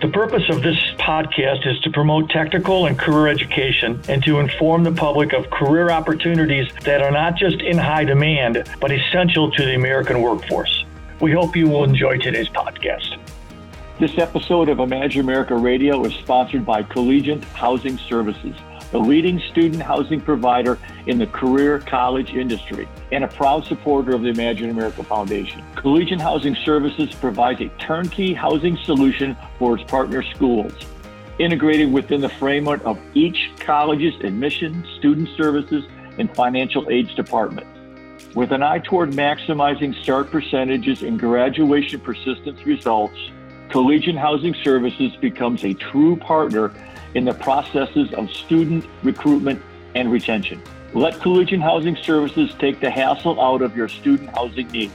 [0.00, 4.84] The purpose of this podcast is to promote technical and career education and to inform
[4.84, 9.64] the public of career opportunities that are not just in high demand, but essential to
[9.64, 10.84] the American workforce.
[11.20, 13.18] We hope you will enjoy today's podcast.
[13.98, 18.54] This episode of Imagine America Radio is sponsored by Collegiate Housing Services
[18.90, 24.22] the leading student housing provider in the career college industry and a proud supporter of
[24.22, 25.62] the Imagine America Foundation.
[25.74, 30.72] Collegiate Housing Services provides a turnkey housing solution for its partner schools,
[31.38, 35.84] integrated within the framework of each college's admission, student services,
[36.18, 37.66] and financial aids department.
[38.34, 43.16] With an eye toward maximizing start percentages and graduation persistence results,
[43.68, 46.72] Collegiate Housing Services becomes a true partner
[47.14, 49.62] in the processes of student recruitment
[49.94, 50.62] and retention.
[50.94, 54.92] Let Collegiate Housing Services take the hassle out of your student housing needs.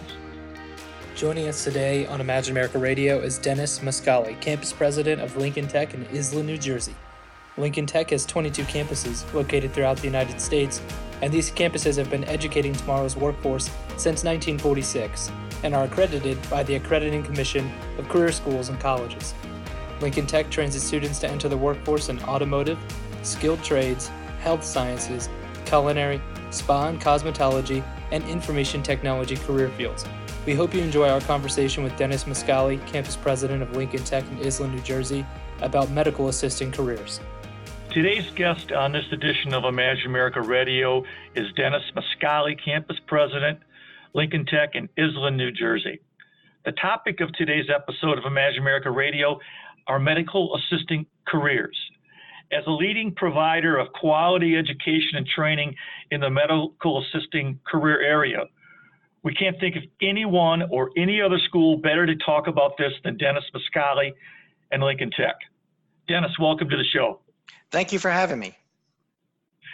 [1.16, 5.94] Joining us today on Imagine America Radio is Dennis Mascali, campus president of Lincoln Tech
[5.94, 6.95] in Iselin, New Jersey.
[7.56, 10.81] Lincoln Tech has 22 campuses located throughout the United States,
[11.22, 15.31] and these campuses have been educating tomorrow's workforce since 1946
[15.64, 19.36] and are accredited by the Accrediting Commission of Career Schools and Colleges.
[20.04, 22.78] Lincoln Tech trains its students to enter the workforce in automotive,
[23.22, 24.09] skilled trades,
[24.42, 25.30] health sciences,
[25.64, 30.04] culinary, spa and cosmetology, and information technology career fields.
[30.46, 34.40] We hope you enjoy our conversation with Dennis Mascali, campus president of Lincoln Tech in
[34.40, 35.26] Iselin, New Jersey,
[35.62, 37.22] about medical assisting careers.
[37.90, 43.58] Today's guest on this edition of Imagine America Radio is Dennis Mascali, campus president,
[44.13, 46.02] Lincoln Tech in Iselin, New Jersey.
[46.66, 49.38] The topic of today's episode of Imagine America Radio
[49.88, 51.78] are medical assisting careers.
[52.53, 55.75] As a leading provider of quality education and training
[56.12, 58.46] in the medical assisting career area,
[59.24, 63.18] we can't think of anyone or any other school better to talk about this than
[63.18, 64.13] Dennis Mascali
[64.72, 65.35] and Lincoln Tech.
[66.07, 67.19] Dennis, welcome to the show.
[67.72, 68.56] Thank you for having me.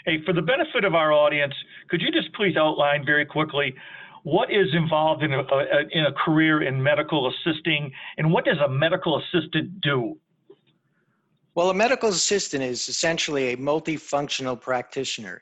[0.07, 1.53] Hey, for the benefit of our audience,
[1.87, 3.75] could you just please outline very quickly
[4.23, 8.57] what is involved in a, a, in a career in medical assisting, and what does
[8.57, 10.17] a medical assistant do?
[11.55, 15.41] Well, a medical assistant is essentially a multifunctional practitioner.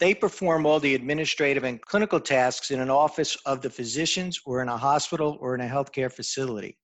[0.00, 4.62] They perform all the administrative and clinical tasks in an office of the physicians or
[4.62, 6.76] in a hospital or in a healthcare facility.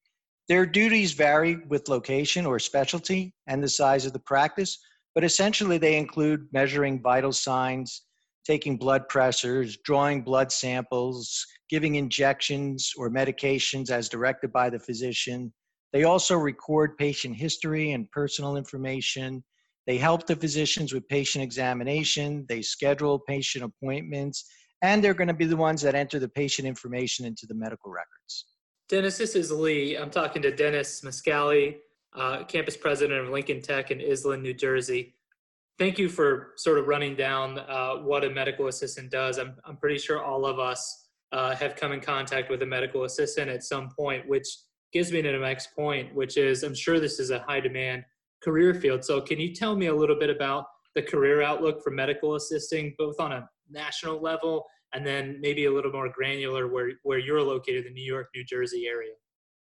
[0.48, 4.78] Their duties vary with location or specialty and the size of the practice,
[5.14, 8.02] but essentially they include measuring vital signs,
[8.46, 15.52] taking blood pressures, drawing blood samples, giving injections or medications as directed by the physician.
[15.92, 19.44] They also record patient history and personal information.
[19.86, 22.46] They help the physicians with patient examination.
[22.48, 24.44] They schedule patient appointments,
[24.82, 27.90] and they're going to be the ones that enter the patient information into the medical
[27.90, 28.46] records.
[28.88, 29.96] Dennis, this is Lee.
[29.96, 31.76] I'm talking to Dennis Mascali,
[32.14, 35.14] uh, campus president of Lincoln Tech in Iselin, New Jersey
[35.80, 39.38] thank you for sort of running down uh, what a medical assistant does.
[39.38, 43.04] I'm, I'm pretty sure all of us uh, have come in contact with a medical
[43.04, 44.46] assistant at some point, which
[44.92, 48.04] gives me to the next point, which is I'm sure this is a high demand
[48.44, 49.04] career field.
[49.04, 52.94] So, can you tell me a little bit about the career outlook for medical assisting,
[52.98, 57.40] both on a national level and then maybe a little more granular where, where you're
[57.40, 59.12] located, the New York, New Jersey area?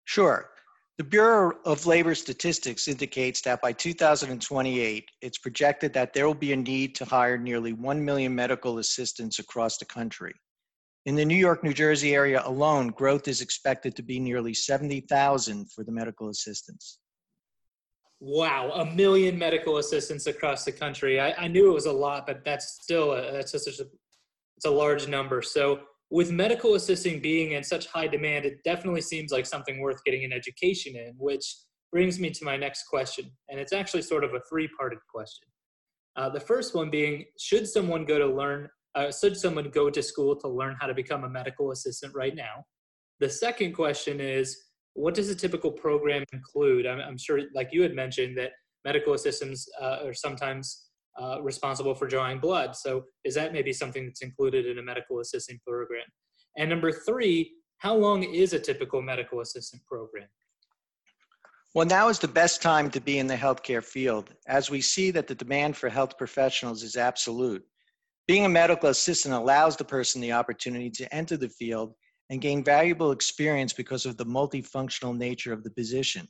[0.05, 0.49] Sure.
[0.99, 6.53] The Bureau of Labor Statistics indicates that by 2028, it's projected that there will be
[6.53, 10.33] a need to hire nearly 1 million medical assistants across the country.
[11.07, 15.71] In the New York, New Jersey area alone, growth is expected to be nearly 70,000
[15.71, 16.99] for the medical assistants.
[18.19, 21.19] Wow, a million medical assistants across the country.
[21.19, 23.87] I, I knew it was a lot, but that's still a, that's just a,
[24.57, 25.41] it's a large number.
[25.41, 25.79] So
[26.13, 30.23] with medical assisting being in such high demand, it definitely seems like something worth getting
[30.23, 31.43] an education in, which
[31.91, 33.31] brings me to my next question.
[33.49, 35.47] And it's actually sort of a three parted question.
[36.15, 40.03] Uh, the first one being Should someone go to learn, uh, should someone go to
[40.03, 42.63] school to learn how to become a medical assistant right now?
[43.19, 44.55] The second question is
[44.93, 46.85] What does a typical program include?
[46.85, 48.51] I'm, I'm sure, like you had mentioned, that
[48.85, 50.89] medical assistants uh, are sometimes
[51.21, 52.75] uh, responsible for drawing blood.
[52.75, 56.05] So is that maybe something that's included in a medical assistant program?
[56.57, 60.27] And number three, how long is a typical medical assistant program?
[61.75, 65.09] Well, now is the best time to be in the healthcare field as we see
[65.11, 67.63] that the demand for health professionals is absolute.
[68.27, 71.93] Being a medical assistant allows the person the opportunity to enter the field
[72.29, 76.27] and gain valuable experience because of the multifunctional nature of the position.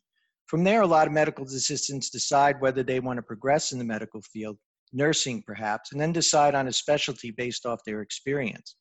[0.48, 3.86] From there, a lot of medical assistants decide whether they want to progress in the
[3.86, 4.58] medical field,
[4.94, 8.76] nursing perhaps, and then decide on a specialty based off their experience.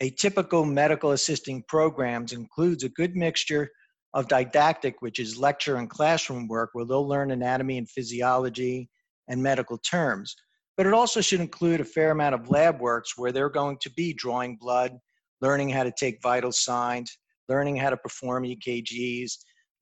[0.00, 3.70] A typical medical assisting programs includes a good mixture
[4.14, 8.88] of didactic, which is lecture and classroom work, where they'll learn anatomy and physiology
[9.28, 10.34] and medical terms,
[10.76, 13.90] but it also should include a fair amount of lab works where they're going to
[13.90, 14.98] be drawing blood,
[15.40, 17.18] learning how to take vital signs,
[17.48, 19.32] learning how to perform EKGs,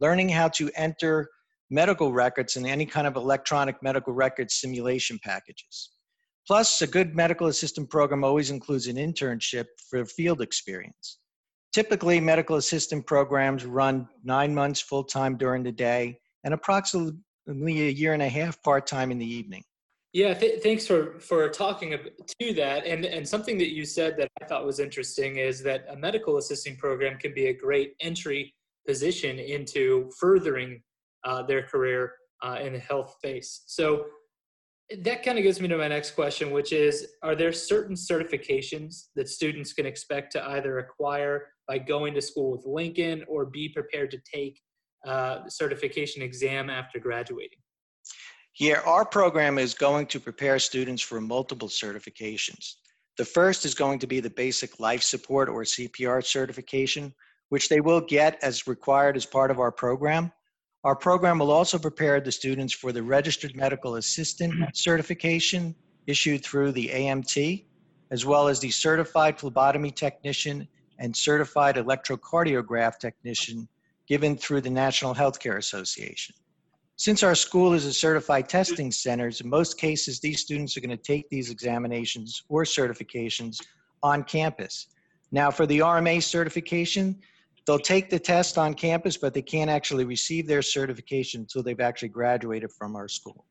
[0.01, 1.29] learning how to enter
[1.71, 5.91] medical records and any kind of electronic medical record simulation packages.
[6.47, 11.19] Plus, a good medical assistant program always includes an internship for field experience.
[11.75, 17.91] Typically, medical assistant programs run nine months full time during the day and approximately a
[17.91, 19.63] year and a half part time in the evening.
[20.15, 21.91] Yeah, th- thanks for for talking
[22.41, 22.87] to that.
[22.87, 26.39] And and something that you said that I thought was interesting is that a medical
[26.39, 28.55] assisting program can be a great entry
[28.87, 30.83] position into furthering
[31.25, 32.13] uh, their career
[32.43, 33.63] uh, in the health space.
[33.67, 34.07] So
[35.03, 39.09] that kind of gets me to my next question, which is: Are there certain certifications
[39.17, 43.69] that students can expect to either acquire by going to school with Lincoln, or be
[43.69, 44.61] prepared to take
[45.07, 47.59] uh, certification exam after graduating?
[48.53, 52.75] Here, our program is going to prepare students for multiple certifications.
[53.17, 57.15] The first is going to be the basic life support or CPR certification,
[57.51, 60.33] which they will get as required as part of our program.
[60.85, 65.75] Our program will also prepare the students for the registered medical assistant certification
[66.07, 67.65] issued through the AMT,
[68.11, 70.69] as well as the certified phlebotomy technician
[71.01, 73.69] and certified electrocardiograph technician
[74.07, 76.35] given through the National Healthcare Association.
[76.97, 80.91] Since our school is a certified testing center, in most cases, these students are going
[80.91, 83.59] to take these examinations or certifications
[84.03, 84.89] on campus.
[85.31, 87.21] Now, for the RMA certification,
[87.69, 91.81] they'll take the test on campus, but they can't actually receive their certification until they've
[91.81, 93.45] actually graduated from our school.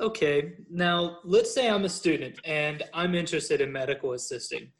[0.00, 4.70] Okay, now let's say I'm a student and I'm interested in medical assisting.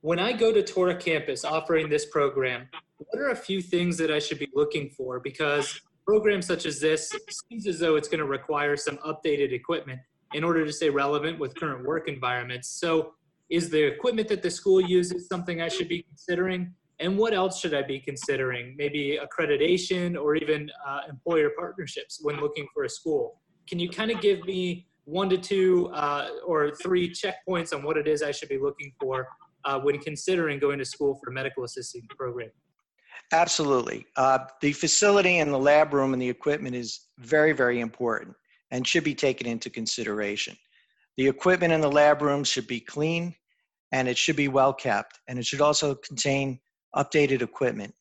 [0.00, 2.66] When I go to Torrey campus offering this program,
[2.96, 5.20] what are a few things that I should be looking for?
[5.20, 7.12] Because programs such as this
[7.50, 10.00] seems as though it's going to require some updated equipment
[10.32, 12.70] in order to stay relevant with current work environments.
[12.70, 13.12] So,
[13.50, 16.72] is the equipment that the school uses something I should be considering?
[17.00, 18.74] And what else should I be considering?
[18.76, 23.40] Maybe accreditation or even uh, employer partnerships when looking for a school.
[23.66, 27.96] Can you kind of give me one to two uh, or three checkpoints on what
[27.96, 29.26] it is I should be looking for
[29.64, 32.50] uh, when considering going to school for a medical assisting program?
[33.32, 34.06] Absolutely.
[34.16, 38.36] Uh, the facility and the lab room and the equipment is very, very important
[38.70, 40.56] and should be taken into consideration.
[41.16, 43.34] The equipment in the lab room should be clean
[43.92, 46.60] and it should be well kept, and it should also contain
[46.94, 47.94] updated equipment.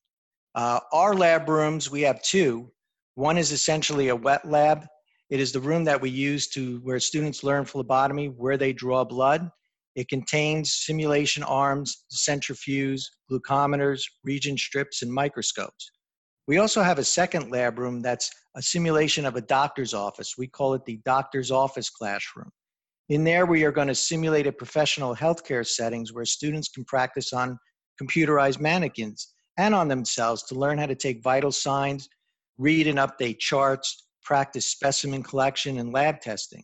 [0.55, 2.71] Uh, our lab rooms, we have two.
[3.15, 4.85] One is essentially a wet lab.
[5.29, 9.03] It is the room that we use to where students learn phlebotomy, where they draw
[9.03, 9.51] blood,
[9.99, 15.91] it contains simulation arms, centrifuge, glucometers, reagent strips, and microscopes.
[16.47, 20.35] We also have a second lab room that's a simulation of a doctor's office.
[20.37, 22.49] We call it the doctor's office classroom.
[23.09, 27.33] In there, we are going to simulate a professional healthcare settings where students can practice
[27.33, 27.59] on
[28.01, 32.07] computerized mannequins and on themselves to learn how to take vital signs,
[32.57, 36.63] read and update charts, practice specimen collection and lab testing.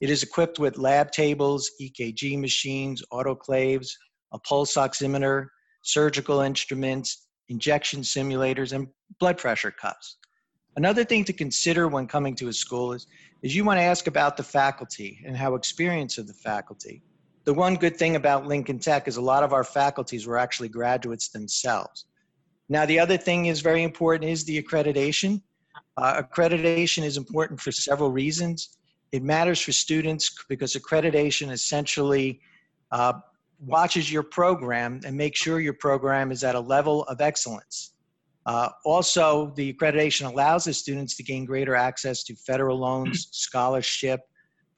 [0.00, 3.88] It is equipped with lab tables, EKG machines, autoclaves,
[4.32, 5.46] a pulse oximeter,
[5.82, 8.88] surgical instruments, injection simulators, and
[9.20, 10.18] blood pressure cuffs.
[10.76, 13.06] Another thing to consider when coming to a school is,
[13.42, 17.02] is you want to ask about the faculty and how experience of the faculty.
[17.46, 20.68] The one good thing about Lincoln Tech is a lot of our faculties were actually
[20.68, 22.06] graduates themselves.
[22.68, 25.40] Now, the other thing is very important is the accreditation.
[25.96, 28.76] Uh, accreditation is important for several reasons.
[29.12, 32.40] It matters for students because accreditation essentially
[32.90, 33.12] uh,
[33.60, 37.92] watches your program and makes sure your program is at a level of excellence.
[38.46, 44.20] Uh, also, the accreditation allows the students to gain greater access to federal loans, scholarship,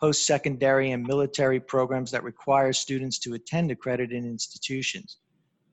[0.01, 5.19] post-secondary and military programs that require students to attend accredited institutions.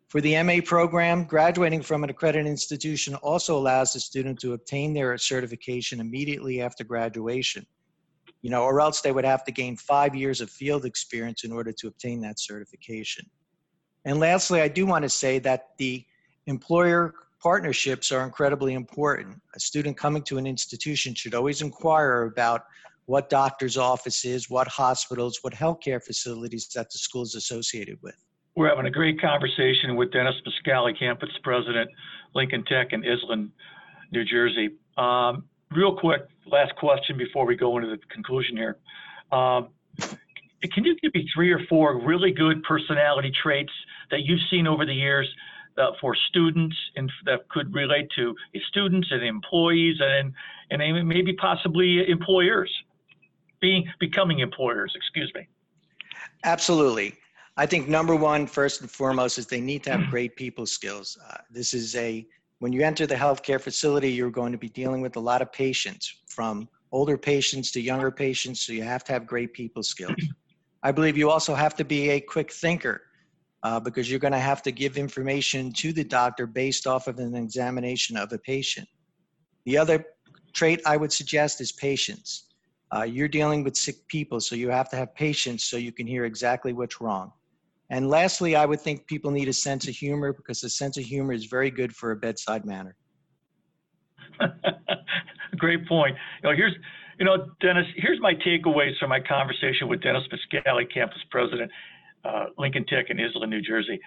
[0.07, 4.93] For the MA program, graduating from an accredited institution also allows the student to obtain
[4.93, 7.65] their certification immediately after graduation
[8.45, 11.51] you know, or else they would have to gain five years of field experience in
[11.51, 13.25] order to obtain that certification.
[14.05, 16.05] And lastly, I do want to say that the
[16.45, 19.41] employer partnerships are incredibly important.
[19.55, 22.65] A student coming to an institution should always inquire about
[23.05, 28.15] what doctor's offices, what hospitals, what healthcare facilities that the school is associated with.
[28.55, 31.89] We're having a great conversation with Dennis Mascali, campus president,
[32.33, 33.49] Lincoln Tech in Iselin,
[34.11, 34.69] New Jersey.
[34.97, 35.43] Um,
[35.75, 38.77] real quick, last question before we go into the conclusion here.
[39.31, 39.69] Um,
[39.99, 43.73] can you give me three or four really good personality traits
[44.09, 45.27] that you've seen over the years
[45.77, 48.33] uh, for students and that could relate to
[48.69, 50.33] students and employees and
[50.71, 52.71] and maybe possibly employers
[53.61, 55.47] being becoming employers excuse me
[56.43, 57.13] absolutely
[57.57, 61.17] i think number one first and foremost is they need to have great people skills
[61.29, 62.25] uh, this is a
[62.59, 65.51] when you enter the healthcare facility you're going to be dealing with a lot of
[65.51, 70.15] patients from older patients to younger patients so you have to have great people skills
[70.83, 73.01] i believe you also have to be a quick thinker
[73.65, 77.17] uh, because you're going to have to give information to the doctor based off of
[77.17, 78.87] an examination of a patient.
[79.65, 80.05] The other
[80.53, 82.44] trait I would suggest is patience.
[82.95, 86.07] Uh, you're dealing with sick people, so you have to have patience so you can
[86.07, 87.31] hear exactly what's wrong.
[87.89, 91.03] And lastly, I would think people need a sense of humor because a sense of
[91.03, 92.95] humor is very good for a bedside manner.
[95.57, 96.15] Great point.
[96.41, 96.73] You know, here's,
[97.19, 101.71] you know, Dennis, here's my takeaways from my conversation with Dennis Mascali, campus president
[102.25, 103.99] uh, Lincoln Tech in Iselin, New Jersey.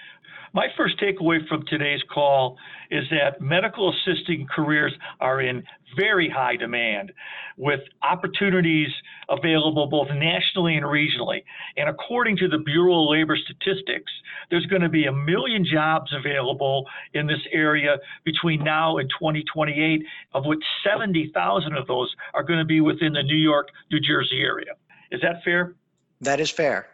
[0.54, 2.56] My first takeaway from today's call
[2.90, 5.62] is that medical assisting careers are in
[5.96, 7.12] very high demand
[7.56, 8.88] with opportunities
[9.28, 11.42] available both nationally and regionally.
[11.76, 14.10] And according to the Bureau of Labor Statistics,
[14.50, 20.02] there's going to be a million jobs available in this area between now and 2028,
[20.32, 24.40] of which 70,000 of those are going to be within the New York, New Jersey
[24.40, 24.72] area.
[25.10, 25.74] Is that fair?
[26.20, 26.88] That is fair.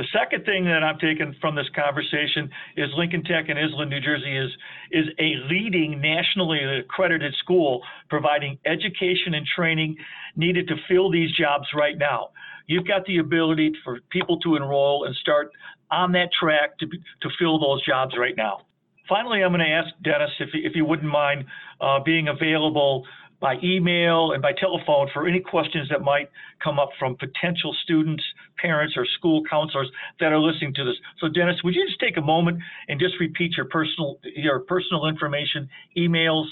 [0.00, 4.00] The second thing that I'm taking from this conversation is Lincoln Tech in Iselin, New
[4.00, 4.50] Jersey is,
[4.90, 9.96] is a leading nationally accredited school providing education and training
[10.36, 12.30] needed to fill these jobs right now.
[12.66, 15.50] You've got the ability for people to enroll and start
[15.90, 18.62] on that track to, to fill those jobs right now.
[19.06, 21.44] Finally, I'm going to ask Dennis if, if you wouldn't mind
[21.78, 23.04] uh, being available
[23.38, 26.30] by email and by telephone for any questions that might
[26.62, 28.22] come up from potential students,
[28.60, 29.88] parents, or school counselors
[30.18, 30.96] that are listening to this.
[31.18, 35.06] So, Dennis, would you just take a moment and just repeat your personal your personal
[35.06, 36.46] information, emails,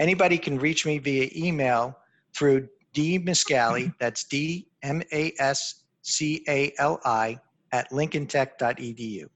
[0.00, 1.96] Anybody can reach me via email
[2.34, 3.90] through D Mascali, mm-hmm.
[4.00, 7.38] that's D M A S C A L I,
[7.72, 9.26] at lincolntech.edu.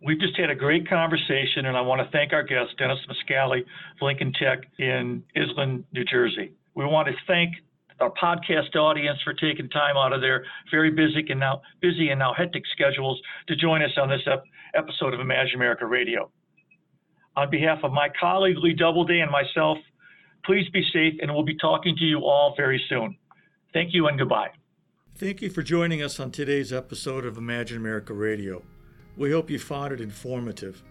[0.00, 3.60] We've just had a great conversation, and I want to thank our guest, Dennis Mascali
[3.62, 3.66] of
[4.00, 6.52] Lincoln Tech in Iselin, New Jersey.
[6.76, 7.54] We want to thank
[8.00, 12.18] our podcast audience for taking time out of their very busy and now busy and
[12.18, 16.30] now hectic schedules to join us on this ep- episode of Imagine America Radio.
[17.36, 19.78] On behalf of my colleague Lee Doubleday and myself,
[20.44, 23.16] please be safe and we'll be talking to you all very soon.
[23.72, 24.50] Thank you and goodbye.
[25.16, 28.62] Thank you for joining us on today's episode of Imagine America Radio.
[29.16, 30.82] We hope you found it informative.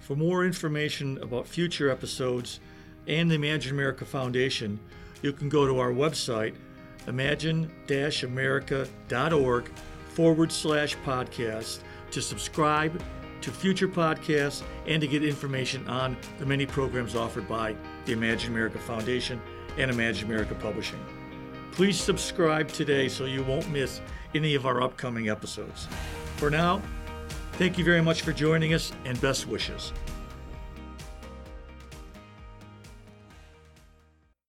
[0.00, 2.60] For more information about future episodes
[3.06, 4.78] and the Imagine America Foundation,
[5.22, 6.54] you can go to our website,
[7.06, 7.70] imagine
[8.22, 9.70] america.org
[10.08, 11.80] forward slash podcast
[12.10, 13.00] to subscribe
[13.40, 18.52] to future podcasts and to get information on the many programs offered by the Imagine
[18.52, 19.40] America Foundation
[19.76, 20.98] and Imagine America Publishing.
[21.72, 24.00] Please subscribe today so you won't miss
[24.34, 25.86] any of our upcoming episodes.
[26.36, 26.82] For now,
[27.52, 29.92] thank you very much for joining us and best wishes.